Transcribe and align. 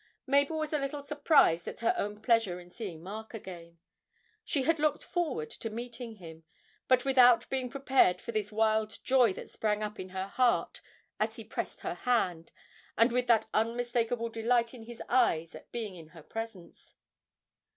Mabel 0.25 0.57
was 0.57 0.73
a 0.73 0.79
little 0.79 1.03
surprised 1.03 1.67
at 1.67 1.81
her 1.81 1.93
own 1.95 2.23
pleasure 2.23 2.59
in 2.59 2.71
seeing 2.71 3.03
Mark 3.03 3.35
again. 3.35 3.77
She 4.43 4.63
had 4.63 4.79
looked 4.79 5.03
forward 5.03 5.51
to 5.51 5.69
meeting 5.69 6.15
him, 6.15 6.43
but 6.87 7.05
without 7.05 7.47
being 7.51 7.69
prepared 7.69 8.19
for 8.19 8.31
the 8.31 8.43
wild 8.51 8.97
joy 9.03 9.31
that 9.33 9.47
sprang 9.51 9.83
up 9.83 9.99
in 9.99 10.09
her 10.09 10.25
heart 10.25 10.81
as 11.19 11.35
he 11.35 11.43
pressed 11.43 11.81
her 11.81 11.93
hand, 11.93 12.51
and 12.97 13.11
with 13.11 13.27
that 13.27 13.45
unmistakable 13.53 14.29
delight 14.29 14.73
in 14.73 14.85
his 14.85 15.03
eyes 15.07 15.53
at 15.53 15.71
being 15.71 15.93
in 15.93 16.07
her 16.07 16.23
presence. 16.23 16.95